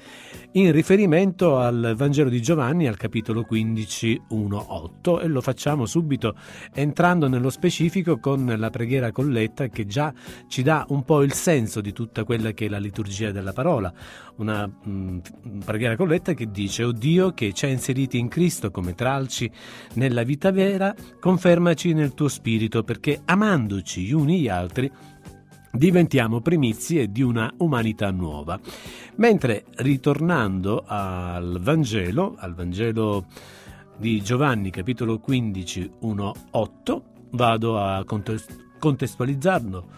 [0.52, 6.34] in riferimento al Vangelo di Giovanni al capitolo 15, 1, 8 e lo facciamo subito
[6.74, 10.12] entrando nello specifico con la preghiera colletta che già
[10.48, 13.92] ci dà un po' il senso di tutta quella che è la liturgia della parola,
[14.36, 15.20] una mh,
[15.64, 19.50] preghiera colletta che dice O Dio che ci ha inseriti in Cristo come tralci
[19.94, 24.90] nella vita vera, confermaci nel tuo spirito perché amandoci gli uni gli altri
[25.70, 28.58] diventiamo primizie di una umanità nuova.
[29.16, 33.26] Mentre ritornando al Vangelo, al Vangelo
[33.96, 38.04] di Giovanni capitolo 15 1 8, vado a
[38.78, 39.88] contestualizzarlo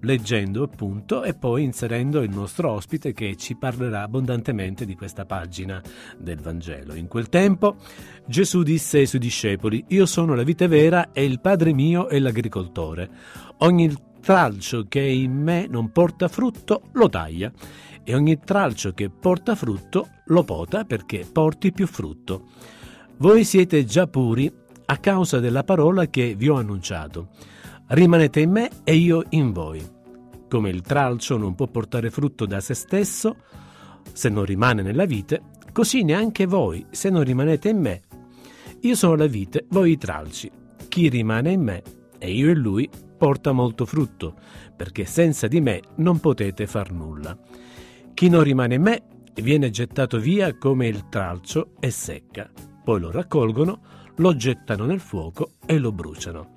[0.00, 5.82] leggendo appunto e poi inserendo il nostro ospite che ci parlerà abbondantemente di questa pagina
[6.18, 6.94] del Vangelo.
[6.94, 7.76] In quel tempo
[8.26, 12.18] Gesù disse ai suoi discepoli, io sono la vite vera e il Padre mio è
[12.18, 13.08] l'agricoltore.
[13.58, 17.52] Ogni tralcio che in me non porta frutto lo taglia
[18.02, 22.48] e ogni tralcio che porta frutto lo pota perché porti più frutto.
[23.18, 24.52] Voi siete già puri
[24.86, 27.28] a causa della parola che vi ho annunciato.
[27.88, 29.80] Rimanete in me e io in voi.
[30.48, 33.36] Come il tralcio non può portare frutto da se stesso
[34.12, 35.42] se non rimane nella vite,
[35.72, 38.02] così neanche voi se non rimanete in me.
[38.80, 40.50] Io sono la vite, voi i tralci.
[40.88, 41.82] Chi rimane in me
[42.18, 44.34] e io in lui porta molto frutto,
[44.74, 47.38] perché senza di me non potete far nulla.
[48.14, 49.02] Chi non rimane in me
[49.34, 52.50] viene gettato via come il tralcio e secca.
[52.82, 53.80] Poi lo raccolgono,
[54.16, 56.55] lo gettano nel fuoco e lo bruciano.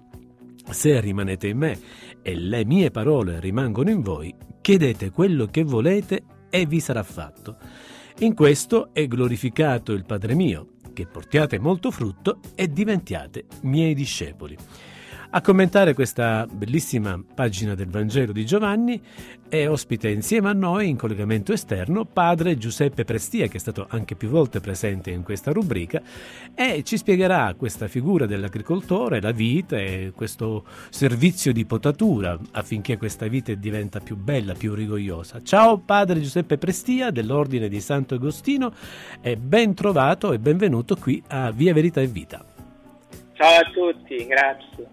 [0.69, 1.79] Se rimanete in me
[2.21, 7.57] e le mie parole rimangono in voi, chiedete quello che volete e vi sarà fatto.
[8.19, 14.55] In questo è glorificato il Padre mio, che portiate molto frutto e diventiate miei discepoli.
[15.31, 18.99] A commentare questa bellissima pagina del Vangelo di Giovanni
[19.47, 24.15] è ospite insieme a noi in collegamento esterno padre Giuseppe Prestia, che è stato anche
[24.15, 26.01] più volte presente in questa rubrica,
[26.55, 33.27] e ci spiegherà questa figura dell'agricoltore, la vita e questo servizio di potatura affinché questa
[33.27, 35.43] vita diventa più bella, più rigogliosa.
[35.43, 38.73] Ciao padre Giuseppe Prestia dell'Ordine di Santo Agostino
[39.21, 42.48] e ben trovato e benvenuto qui a Via Verità e Vita.
[43.39, 44.85] Ciao a tutti, grazie.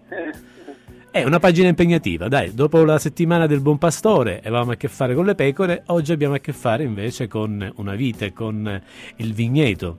[1.11, 5.13] È una pagina impegnativa, dai, dopo la settimana del buon pastore avevamo a che fare
[5.15, 8.81] con le pecore, oggi abbiamo a che fare invece con una vite, con
[9.17, 9.97] il vigneto.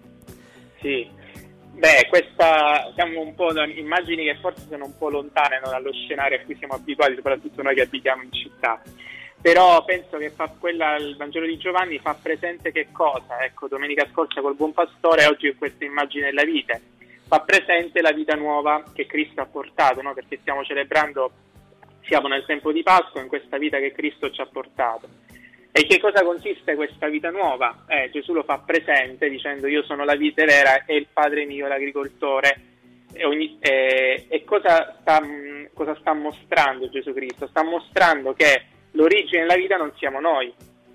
[0.80, 1.06] Sì,
[1.74, 5.92] beh, questa siamo un po' da immagini che forse sono un po' lontane no, dallo
[5.92, 8.80] scenario a cui siamo abituati, soprattutto noi che abitiamo in città.
[9.42, 13.44] Però penso che fa quella, il Vangelo di Giovanni fa presente che cosa?
[13.44, 16.96] Ecco, domenica scorsa col buon pastore, oggi questa immagine della vite
[17.28, 20.14] fa presente la vita nuova che Cristo ha portato, no?
[20.14, 21.30] perché stiamo celebrando,
[22.00, 25.06] siamo nel tempo di Pasqua, in questa vita che Cristo ci ha portato.
[25.70, 27.84] E che cosa consiste questa vita nuova?
[27.86, 31.68] Eh, Gesù lo fa presente dicendo io sono la vite vera e il Padre mio
[31.68, 32.60] l'agricoltore.
[33.12, 35.20] E, ogni, eh, e cosa, sta,
[35.74, 37.46] cosa sta mostrando Gesù Cristo?
[37.46, 40.52] Sta mostrando che l'origine della vita non siamo noi,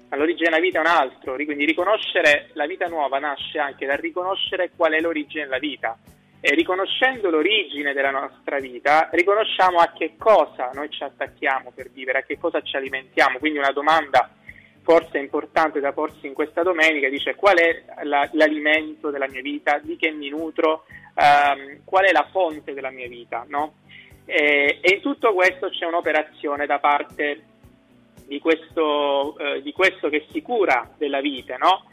[0.10, 3.98] ma l'origine della vita è un altro, quindi riconoscere la vita nuova nasce anche dal
[3.98, 5.96] riconoscere qual è l'origine della vita
[6.46, 12.18] e riconoscendo l'origine della nostra vita, riconosciamo a che cosa noi ci attacchiamo per vivere,
[12.18, 13.40] a che cosa ci alimentiamo.
[13.40, 14.30] Quindi una domanda
[14.82, 19.80] forse importante da porsi in questa domenica dice qual è la, l'alimento della mia vita,
[19.82, 20.84] di che mi nutro,
[21.16, 23.46] ehm, qual è la fonte della mia vita.
[23.48, 23.76] No?
[24.26, 27.42] E, e, in tutto questo c'è un'operazione da parte
[28.28, 31.86] di questo, eh, di questo che si cura della vita, no?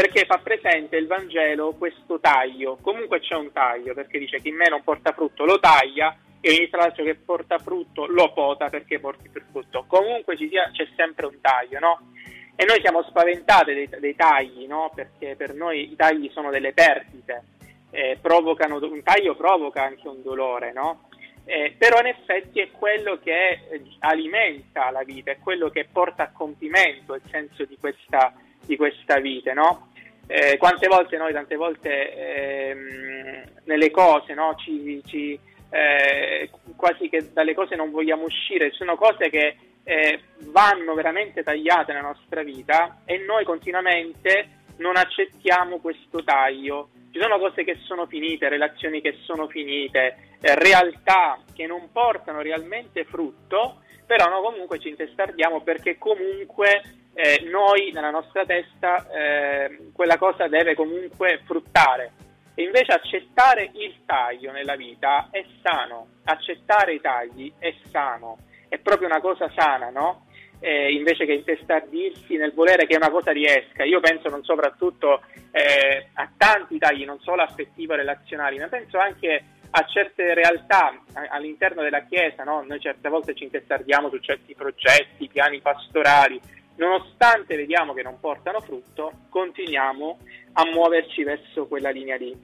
[0.00, 4.54] Perché fa presente il Vangelo questo taglio, comunque c'è un taglio, perché dice che in
[4.54, 9.00] me non porta frutto lo taglia e ogni tralcio che porta frutto lo pota perché
[9.00, 9.86] porti più frutto.
[9.88, 12.12] Comunque sia, c'è sempre un taglio, no?
[12.54, 14.92] e noi siamo spaventati dei, dei tagli, no?
[14.94, 17.42] perché per noi i tagli sono delle perdite,
[17.90, 21.08] eh, un taglio provoca anche un dolore, no?
[21.44, 26.22] eh, però in effetti è quello che eh, alimenta la vita, è quello che porta
[26.22, 28.32] a compimento il senso di questa,
[28.64, 29.52] di questa vita.
[29.54, 29.87] No?
[30.30, 34.54] Eh, quante volte noi, tante volte ehm, nelle cose, no?
[34.56, 35.40] ci, ci,
[35.70, 40.20] eh, quasi che dalle cose non vogliamo uscire, ci sono cose che eh,
[40.50, 46.90] vanno veramente tagliate nella nostra vita e noi continuamente non accettiamo questo taglio.
[47.10, 52.42] Ci sono cose che sono finite, relazioni che sono finite, eh, realtà che non portano
[52.42, 56.82] realmente frutto, però no, comunque ci intestardiamo perché comunque
[57.20, 62.12] eh, noi nella nostra testa eh, quella cosa deve comunque fruttare.
[62.54, 68.38] E invece accettare il taglio nella vita è sano, accettare i tagli è sano
[68.68, 70.26] è proprio una cosa sana, no?
[70.60, 73.82] Eh, invece che intestardirsi nel volere che una cosa riesca.
[73.82, 79.84] Io penso non soprattutto eh, a tanti tagli, non solo affettivo-relazionali, ma penso anche a
[79.86, 82.64] certe realtà all'interno della Chiesa, no?
[82.66, 86.40] noi certe volte ci intestardiamo su certi progetti, piani pastorali,
[86.78, 90.18] nonostante vediamo che non portano frutto, continuiamo
[90.54, 92.34] a muoverci verso quella linea lì.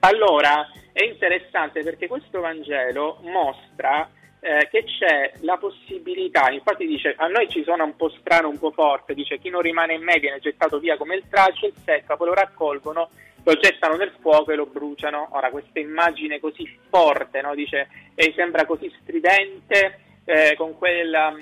[0.00, 4.10] Allora è interessante perché questo Vangelo mostra
[4.40, 8.58] eh, che c'è la possibilità, infatti dice a noi ci suona un po' strano, un
[8.58, 11.74] po' forte, dice chi non rimane in me viene gettato via come il tralcio, il
[11.84, 13.10] secca, poi lo raccolgono,
[13.42, 15.28] lo gettano nel fuoco e lo bruciano.
[15.32, 17.54] Ora questa immagine così forte, no?
[17.54, 21.34] dice, e sembra così stridente, eh, con quella,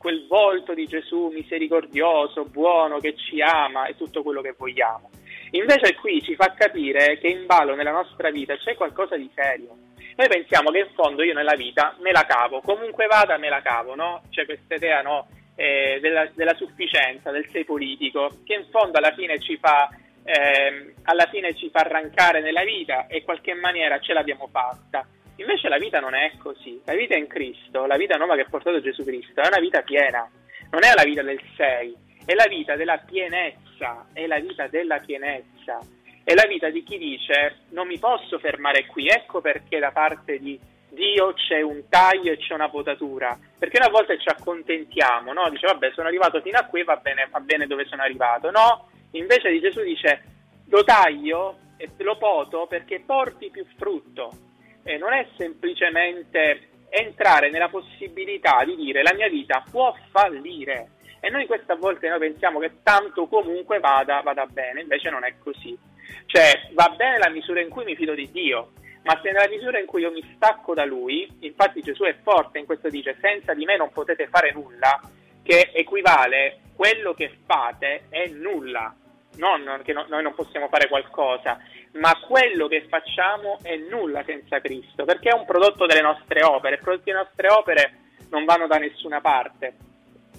[0.00, 5.10] quel volto di Gesù misericordioso, buono, che ci ama e tutto quello che vogliamo.
[5.50, 9.76] Invece qui ci fa capire che in ballo nella nostra vita c'è qualcosa di serio
[10.20, 13.62] noi pensiamo che in fondo io nella vita me la cavo, comunque vada me la
[13.62, 14.22] cavo, no?
[14.28, 15.26] C'è questa idea no?
[15.54, 19.88] eh, della, della, sufficienza, del sei politico, che in fondo alla fine ci fa,
[20.22, 25.06] eh, alla fine ci fa arrancare nella vita e in qualche maniera ce l'abbiamo fatta.
[25.40, 28.42] Invece la vita non è così, la vita è in Cristo, la vita nuova che
[28.42, 30.28] ha portato Gesù Cristo, è una vita piena,
[30.70, 31.96] non è la vita del sei,
[32.26, 35.78] è la vita della pienezza, è la vita della pienezza.
[36.22, 40.38] È la vita di chi dice non mi posso fermare qui, ecco perché da parte
[40.38, 40.60] di
[40.90, 45.48] Dio c'è un taglio e c'è una potatura, perché una volta ci accontentiamo, no?
[45.48, 48.90] dice vabbè sono arrivato fino a qui, va bene, va bene dove sono arrivato, no?
[49.12, 50.22] Invece di Gesù dice
[50.66, 54.49] lo taglio e lo poto perché porti più frutto,
[54.82, 60.90] e non è semplicemente entrare nella possibilità di dire la mia vita può fallire,
[61.20, 65.34] e noi questa volte noi pensiamo che tanto comunque vada, vada bene, invece non è
[65.38, 65.78] così.
[66.26, 68.72] Cioè va bene la misura in cui mi fido di Dio,
[69.02, 72.58] ma se nella misura in cui io mi stacco da Lui, infatti Gesù è forte
[72.58, 75.00] in questo dice senza di me non potete fare nulla,
[75.42, 78.94] che equivale quello che fate è nulla,
[79.36, 81.58] non che no, noi non possiamo fare qualcosa,
[81.92, 86.76] ma quello che facciamo è nulla senza Cristo, perché è un prodotto delle nostre opere,
[86.76, 87.94] i prodotti delle nostre opere
[88.30, 89.74] non vanno da nessuna parte.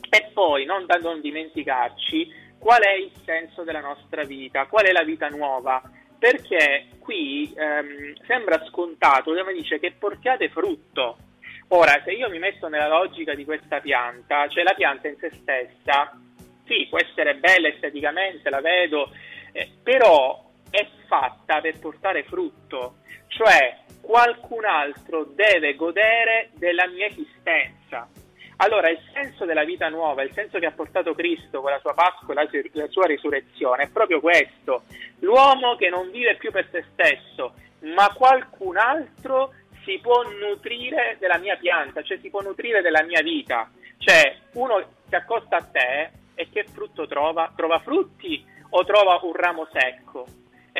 [0.09, 4.91] E poi, non da non dimenticarci, qual è il senso della nostra vita, qual è
[4.91, 5.81] la vita nuova,
[6.17, 11.17] perché qui ehm, sembra scontato, dove dice che portiate frutto.
[11.69, 15.31] Ora, se io mi metto nella logica di questa pianta, cioè la pianta in se
[15.41, 16.11] stessa,
[16.65, 19.09] sì, può essere bella esteticamente, la vedo,
[19.53, 22.95] eh, però è fatta per portare frutto,
[23.27, 28.09] cioè qualcun altro deve godere della mia esistenza.
[28.57, 31.93] Allora, il senso della vita nuova, il senso che ha portato Cristo con la sua
[31.93, 34.83] Pasqua e la, sua risurrezione è proprio questo.
[35.19, 37.53] L'uomo che non vive più per se stesso,
[37.95, 43.21] ma qualcun altro si può nutrire della mia pianta, cioè si può nutrire della mia
[43.21, 43.69] vita.
[43.97, 47.51] Cioè, uno si accosta a te e che frutto trova?
[47.55, 50.25] Trova frutti o trova un ramo secco?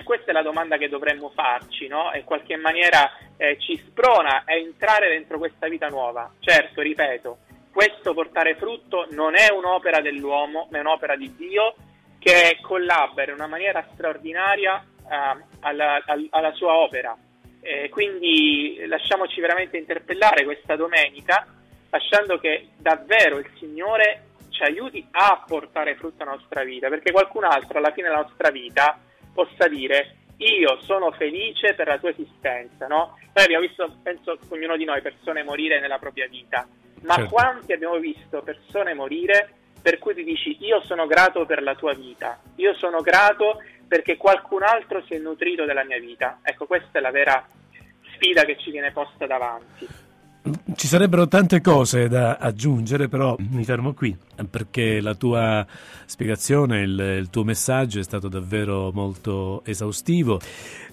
[0.02, 2.10] E questa è la domanda che dovremmo farci, no?
[2.16, 6.34] In qualche maniera eh, ci sprona a entrare dentro questa vita nuova.
[6.40, 7.38] Certo, ripeto,
[7.72, 11.76] questo portare frutto non è un'opera dell'uomo, ma è un'opera di Dio
[12.18, 17.16] che collabora in una maniera straordinaria uh, alla, alla, sua opera.
[17.62, 21.46] Eh, quindi lasciamoci veramente interpellare questa domenica,
[21.92, 27.44] lasciando che davvero il Signore ci aiuti a portare frutto alla nostra vita, perché qualcun
[27.44, 29.00] altro alla fine della nostra vita
[29.34, 33.18] possa dire io sono felice per la tua esistenza, no?
[33.34, 36.68] Noi abbiamo visto, penso, ognuno di noi, persone morire nella propria vita
[37.02, 37.32] ma certo.
[37.32, 39.50] quanti abbiamo visto persone morire
[39.82, 44.16] per cui ti dici io sono grato per la tua vita, io sono grato perché
[44.16, 46.40] qualcun altro si è nutrito della mia vita.
[46.44, 47.46] Ecco, questa è la vera
[48.14, 49.88] sfida che ci viene posta davanti.
[50.76, 54.18] Ci sarebbero tante cose da aggiungere, però mi fermo qui
[54.50, 55.66] perché la tua
[56.06, 60.40] spiegazione, il, il, tuo messaggio è stato davvero molto esaustivo.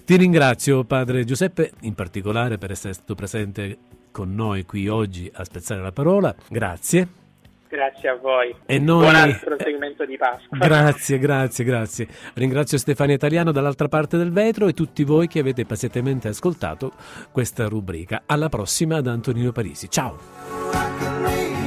[0.05, 3.77] Ti ringrazio, padre Giuseppe, in particolare per essere stato presente
[4.11, 6.35] con noi qui oggi a spezzare la parola.
[6.47, 7.28] Grazie.
[7.69, 8.55] Grazie a voi.
[8.65, 9.11] E noi...
[9.11, 10.57] Buon proseguimento di Pasqua.
[10.57, 12.07] Grazie, grazie, grazie.
[12.33, 16.93] Ringrazio Stefania Italiano dall'altra parte del vetro e tutti voi che avete pazientemente ascoltato
[17.31, 18.23] questa rubrica.
[18.25, 19.87] Alla prossima da Antonino Parisi.
[19.87, 21.58] Ciao.